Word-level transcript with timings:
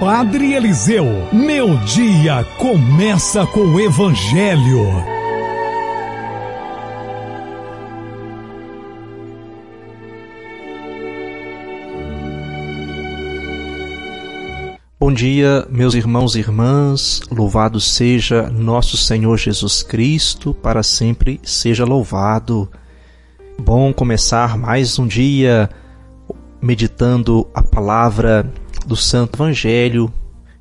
Padre 0.00 0.52
Eliseu, 0.52 1.06
meu 1.32 1.78
dia 1.78 2.44
começa 2.58 3.46
com 3.46 3.60
o 3.60 3.80
Evangelho. 3.80 4.84
Bom 15.00 15.10
dia, 15.10 15.66
meus 15.70 15.94
irmãos 15.94 16.36
e 16.36 16.40
irmãs, 16.40 17.22
louvado 17.30 17.80
seja 17.80 18.50
nosso 18.50 18.98
Senhor 18.98 19.38
Jesus 19.38 19.82
Cristo, 19.82 20.52
para 20.52 20.82
sempre 20.82 21.40
seja 21.42 21.86
louvado. 21.86 22.70
Bom 23.58 23.94
começar 23.94 24.58
mais 24.58 24.98
um 24.98 25.06
dia 25.06 25.70
meditando 26.60 27.46
a 27.54 27.62
palavra 27.62 28.52
do 28.86 28.94
Santo 28.96 29.36
Evangelho, 29.36 30.12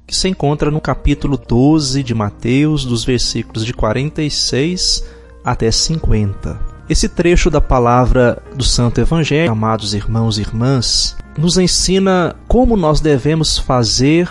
que 0.07 0.15
se 0.15 0.27
encontra 0.27 0.71
no 0.71 0.81
capítulo 0.81 1.37
12 1.37 2.01
de 2.01 2.13
Mateus, 2.13 2.83
dos 2.83 3.05
versículos 3.05 3.65
de 3.65 3.73
46 3.73 5.05
até 5.43 5.69
50. 5.69 6.59
Esse 6.89 7.07
trecho 7.07 7.49
da 7.49 7.61
palavra 7.61 8.41
do 8.55 8.63
Santo 8.63 8.99
Evangelho, 8.99 9.51
amados 9.51 9.93
irmãos 9.93 10.37
e 10.37 10.41
irmãs, 10.41 11.15
nos 11.37 11.57
ensina 11.57 12.35
como 12.47 12.75
nós 12.75 12.99
devemos 12.99 13.57
fazer 13.57 14.29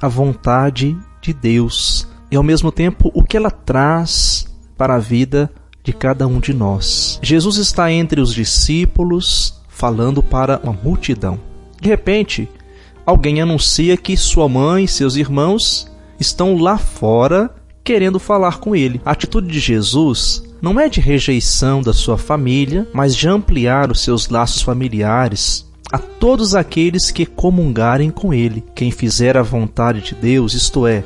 a 0.00 0.08
vontade 0.08 0.96
de 1.20 1.32
Deus 1.32 2.08
e, 2.30 2.36
ao 2.36 2.42
mesmo 2.42 2.72
tempo, 2.72 3.10
o 3.14 3.22
que 3.22 3.36
ela 3.36 3.50
traz 3.50 4.46
para 4.76 4.94
a 4.94 4.98
vida 4.98 5.50
de 5.84 5.92
cada 5.92 6.26
um 6.26 6.40
de 6.40 6.52
nós. 6.52 7.18
Jesus 7.22 7.56
está 7.56 7.90
entre 7.90 8.20
os 8.20 8.34
discípulos 8.34 9.60
falando 9.68 10.22
para 10.22 10.60
uma 10.62 10.72
multidão. 10.72 11.38
De 11.80 11.88
repente, 11.88 12.48
alguém 13.04 13.40
anuncia 13.40 13.96
que 13.96 14.16
sua 14.16 14.48
mãe 14.48 14.84
e 14.84 14.88
seus 14.88 15.16
irmãos 15.16 15.90
estão 16.18 16.56
lá 16.56 16.78
fora 16.78 17.50
querendo 17.84 18.18
falar 18.18 18.58
com 18.58 18.74
ele. 18.74 19.00
A 19.04 19.10
atitude 19.10 19.48
de 19.48 19.58
Jesus 19.58 20.42
não 20.60 20.78
é 20.78 20.88
de 20.88 21.00
rejeição 21.00 21.82
da 21.82 21.92
sua 21.92 22.16
família, 22.16 22.86
mas 22.92 23.16
de 23.16 23.28
ampliar 23.28 23.90
os 23.90 24.00
seus 24.00 24.28
laços 24.28 24.62
familiares 24.62 25.66
a 25.92 25.98
todos 25.98 26.54
aqueles 26.54 27.10
que 27.10 27.26
comungarem 27.26 28.10
com 28.10 28.32
ele. 28.32 28.64
Quem 28.74 28.90
fizer 28.90 29.36
a 29.36 29.42
vontade 29.42 30.00
de 30.00 30.14
Deus, 30.14 30.54
isto 30.54 30.86
é, 30.86 31.04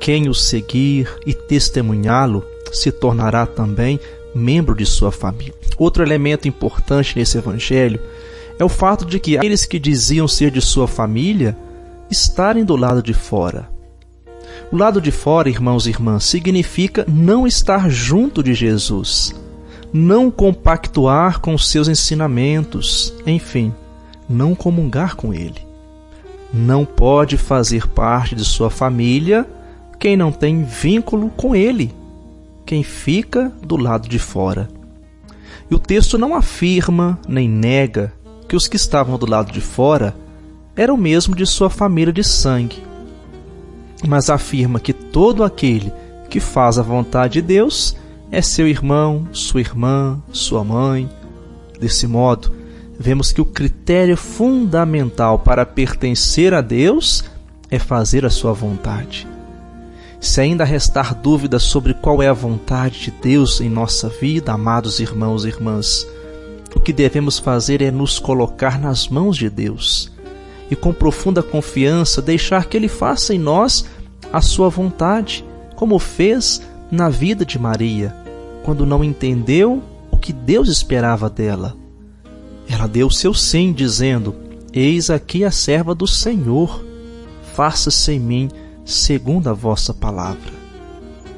quem 0.00 0.28
o 0.28 0.34
seguir 0.34 1.12
e 1.26 1.34
testemunhá-lo, 1.34 2.42
se 2.72 2.90
tornará 2.90 3.46
também 3.46 4.00
membro 4.34 4.74
de 4.74 4.86
sua 4.86 5.12
família. 5.12 5.54
Outro 5.76 6.02
elemento 6.02 6.48
importante 6.48 7.16
nesse 7.16 7.36
evangelho 7.36 8.00
é 8.58 8.64
o 8.64 8.68
fato 8.68 9.04
de 9.04 9.18
que 9.18 9.36
aqueles 9.36 9.64
que 9.64 9.78
diziam 9.78 10.28
ser 10.28 10.50
de 10.50 10.60
sua 10.60 10.86
família 10.86 11.56
estarem 12.10 12.64
do 12.64 12.76
lado 12.76 13.02
de 13.02 13.12
fora. 13.12 13.68
O 14.70 14.76
lado 14.76 15.00
de 15.00 15.10
fora, 15.10 15.48
irmãos 15.48 15.86
e 15.86 15.90
irmãs, 15.90 16.24
significa 16.24 17.04
não 17.08 17.46
estar 17.46 17.90
junto 17.90 18.42
de 18.42 18.54
Jesus, 18.54 19.34
não 19.92 20.30
compactuar 20.30 21.40
com 21.40 21.56
seus 21.58 21.88
ensinamentos, 21.88 23.14
enfim, 23.26 23.72
não 24.28 24.54
comungar 24.54 25.16
com 25.16 25.32
ele. 25.34 25.66
Não 26.52 26.84
pode 26.84 27.36
fazer 27.36 27.88
parte 27.88 28.34
de 28.34 28.44
sua 28.44 28.70
família 28.70 29.46
quem 29.98 30.16
não 30.16 30.30
tem 30.30 30.62
vínculo 30.62 31.30
com 31.30 31.54
ele 31.54 31.92
quem 32.66 32.82
fica 32.82 33.52
do 33.62 33.76
lado 33.76 34.08
de 34.08 34.18
fora. 34.18 34.68
E 35.70 35.74
o 35.74 35.78
texto 35.78 36.18
não 36.18 36.34
afirma 36.34 37.18
nem 37.28 37.48
nega 37.48 38.12
que 38.48 38.56
os 38.56 38.66
que 38.68 38.76
estavam 38.76 39.18
do 39.18 39.28
lado 39.28 39.52
de 39.52 39.60
fora 39.60 40.14
eram 40.76 40.96
mesmo 40.96 41.34
de 41.34 41.46
sua 41.46 41.70
família 41.70 42.12
de 42.12 42.24
sangue, 42.24 42.82
mas 44.06 44.28
afirma 44.28 44.80
que 44.80 44.92
todo 44.92 45.44
aquele 45.44 45.92
que 46.28 46.40
faz 46.40 46.78
a 46.78 46.82
vontade 46.82 47.34
de 47.34 47.42
Deus 47.42 47.96
é 48.30 48.42
seu 48.42 48.66
irmão, 48.66 49.28
sua 49.32 49.60
irmã, 49.60 50.20
sua 50.32 50.64
mãe. 50.64 51.08
Desse 51.78 52.06
modo, 52.06 52.52
vemos 52.98 53.30
que 53.30 53.40
o 53.40 53.44
critério 53.44 54.16
fundamental 54.16 55.38
para 55.38 55.64
pertencer 55.64 56.52
a 56.52 56.60
Deus 56.60 57.24
é 57.70 57.78
fazer 57.78 58.24
a 58.24 58.30
sua 58.30 58.52
vontade. 58.52 59.26
Se 60.20 60.40
ainda 60.40 60.64
restar 60.64 61.14
dúvidas 61.14 61.62
sobre 61.62 61.92
qual 61.92 62.22
é 62.22 62.28
a 62.28 62.32
vontade 62.32 63.00
de 63.00 63.10
Deus 63.10 63.60
em 63.60 63.68
nossa 63.68 64.08
vida, 64.08 64.52
amados 64.52 64.98
irmãos 64.98 65.44
e 65.44 65.48
irmãs, 65.48 66.06
que 66.84 66.92
devemos 66.92 67.38
fazer 67.38 67.80
é 67.80 67.90
nos 67.90 68.18
colocar 68.18 68.78
nas 68.78 69.08
mãos 69.08 69.36
de 69.38 69.48
Deus 69.48 70.12
e, 70.70 70.76
com 70.76 70.92
profunda 70.92 71.42
confiança, 71.42 72.20
deixar 72.20 72.66
que 72.66 72.76
Ele 72.76 72.88
faça 72.88 73.34
em 73.34 73.38
nós 73.38 73.86
a 74.30 74.40
sua 74.40 74.68
vontade, 74.68 75.44
como 75.74 75.98
fez 75.98 76.60
na 76.90 77.08
vida 77.08 77.44
de 77.44 77.58
Maria, 77.58 78.14
quando 78.62 78.84
não 78.84 79.02
entendeu 79.02 79.82
o 80.10 80.18
que 80.18 80.32
Deus 80.32 80.68
esperava 80.68 81.30
dela. 81.30 81.74
Ela 82.68 82.86
deu 82.86 83.10
seu 83.10 83.32
sim, 83.32 83.72
dizendo: 83.72 84.34
Eis 84.72 85.08
aqui 85.08 85.42
a 85.42 85.50
serva 85.50 85.94
do 85.94 86.06
Senhor, 86.06 86.84
faça-se 87.54 88.12
em 88.12 88.20
mim 88.20 88.50
segundo 88.84 89.48
a 89.48 89.54
vossa 89.54 89.94
palavra. 89.94 90.52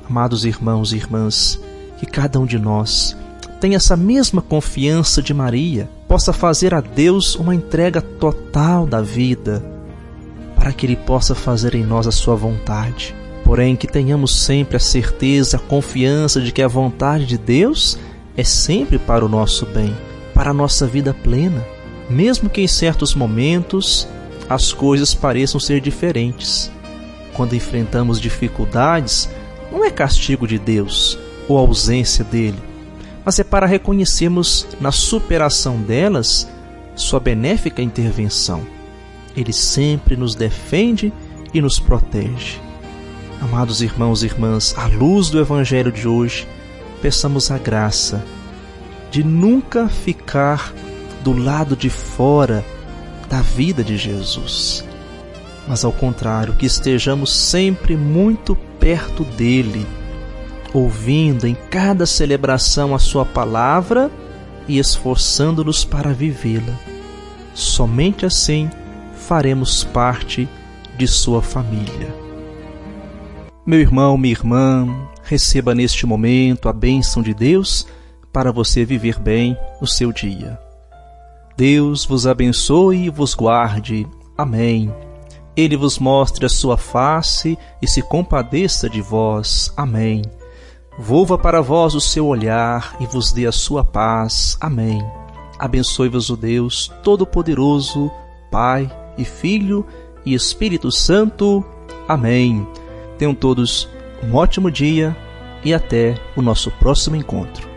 Amados 0.09 0.45
irmãos 0.45 0.93
e 0.93 0.97
irmãs, 0.97 1.61
que 1.99 2.07
cada 2.07 2.41
um 2.41 2.47
de 2.47 2.59
nós 2.59 3.17
tenha 3.61 3.77
essa 3.77 3.97
mesma 3.97 4.43
confiança 4.43 5.23
de 5.23 5.33
Maria, 5.35 5.89
possa 6.09 6.33
fazer 6.33 6.75
a 6.75 6.81
Deus 6.81 7.35
uma 7.35 7.55
entrega 7.55 8.01
total 8.01 8.87
da 8.87 9.01
vida, 9.01 9.65
para 10.55 10.73
que 10.73 10.87
Ele 10.87 10.97
possa 10.97 11.35
fazer 11.35 11.75
em 11.75 11.85
nós 11.85 12.07
a 12.07 12.13
Sua 12.13 12.35
vontade. 12.35 13.15
Porém, 13.45 13.77
que 13.77 13.87
tenhamos 13.87 14.35
sempre 14.35 14.77
a 14.77 14.81
certeza, 14.81 15.57
a 15.57 15.61
confiança 15.61 16.41
de 16.41 16.51
que 16.51 16.63
a 16.63 16.69
vontade 16.69 17.27
de 17.27 17.39
Deus 17.39 17.99
é 18.37 18.43
sempre 18.43 18.99
para 18.99 19.25
o 19.25 19.29
nosso 19.29 19.65
bem, 19.67 19.97
para 20.35 20.51
a 20.51 20.55
nossa 20.55 20.87
vida 20.87 21.15
plena, 21.15 21.65
mesmo 22.11 22.51
que 22.51 22.61
em 22.61 22.69
certos 22.69 23.15
momentos 23.15 24.07
as 24.49 24.73
coisas 24.73 25.15
pareçam 25.15 25.61
ser 25.61 25.81
diferentes 25.81 26.71
quando 27.37 27.55
enfrentamos 27.55 28.19
dificuldades, 28.19 29.29
não 29.71 29.85
é 29.85 29.91
castigo 29.91 30.49
de 30.49 30.59
Deus 30.59 31.19
ou 31.47 31.59
ausência 31.59 32.25
dele, 32.25 32.59
mas 33.27 33.41
é 33.41 33.45
para 33.45 33.67
reconhecermos 33.67 34.67
na 34.81 34.93
superação 34.93 35.83
delas 35.83 36.49
sua 36.95 37.21
benéfica 37.21 37.83
intervenção. 37.83 38.65
Ele 39.37 39.53
sempre 39.53 40.17
nos 40.17 40.35
defende 40.35 41.13
e 41.53 41.61
nos 41.61 41.79
protege. 41.79 42.59
Amados 43.41 43.83
irmãos 43.83 44.23
e 44.23 44.27
irmãs, 44.27 44.75
à 44.79 44.87
luz 44.87 45.29
do 45.29 45.39
Evangelho 45.39 45.93
de 45.93 46.09
hoje, 46.09 46.49
peçamos 47.03 47.51
a 47.51 47.59
graça 47.59 48.25
de 49.11 49.23
nunca 49.23 49.89
ficar 49.89 50.73
do 51.23 51.33
lado 51.37 51.77
de 51.77 51.91
fora 51.91 52.65
da 53.29 53.43
vida 53.43 53.83
de 53.83 53.97
Jesus 53.97 54.87
mas 55.67 55.85
ao 55.85 55.93
contrário, 55.93 56.55
que 56.55 56.67
estejamos 56.67 57.33
sempre 57.33 57.97
muito 57.97 58.55
perto 58.79 59.25
dele, 59.25 59.87
ouvindo 60.73 61.47
em 61.47 61.55
cada 61.71 62.07
celebração 62.07 62.95
a 62.95 62.99
sua 62.99 63.25
palavra 63.25 64.11
e 64.69 64.79
esforçando-nos 64.79 65.85
para 65.85 66.13
vivê-la. 66.13 66.75
Somente 67.55 68.27
assim 68.27 68.69
faremos 69.15 69.85
parte 69.85 70.49
de 70.97 71.07
sua 71.07 71.43
família. 71.43 72.15
Meu 73.65 73.81
irmão, 73.81 74.17
minha 74.17 74.33
irmã, 74.33 75.09
receba 75.23 75.75
neste 75.75 76.07
momento 76.07 76.69
a 76.69 76.73
bênção 76.73 77.23
de 77.23 77.35
Deus 77.35 77.87
para 78.33 78.53
você 78.53 78.85
viver 78.85 79.19
bem 79.19 79.57
o 79.81 79.87
seu 79.87 80.13
dia. 80.13 80.59
Deus 81.57 82.05
vos 82.05 82.27
abençoe 82.27 83.07
e 83.07 83.11
vos 83.11 83.35
guarde. 83.35 84.07
Amém 84.37 84.93
ele 85.57 85.77
vos 85.77 85.99
mostre 85.99 86.45
a 86.45 86.49
sua 86.49 86.77
face 86.77 87.59
e 87.81 87.89
se 87.89 88.03
compadeça 88.03 88.91
de 88.91 89.01
vós. 89.01 89.73
Amém. 89.77 90.23
Volva 90.99 91.37
para 91.37 91.61
vós 91.61 91.95
o 91.95 92.01
seu 92.01 92.27
olhar 92.27 92.97
e 92.99 93.07
vos 93.07 93.31
dê 93.31 93.47
a 93.47 93.53
sua 93.53 93.85
paz. 93.85 94.57
Amém. 94.61 95.05
Abençoe-vos 95.59 96.31
o 96.31 96.37
Deus 96.37 96.91
Todo-Poderoso, 97.03 98.11
Pai 98.51 98.91
e 99.19 99.25
Filho 99.25 99.87
e 100.25 100.33
Espírito 100.33 100.91
Santo. 100.91 101.65
Amém. 102.09 102.67
Tenham 103.19 103.35
todos 103.35 103.89
um 104.23 104.35
ótimo 104.35 104.71
dia 104.71 105.15
e 105.63 105.75
até 105.75 106.15
o 106.35 106.41
nosso 106.41 106.71
próximo 106.71 107.17
encontro. 107.17 107.76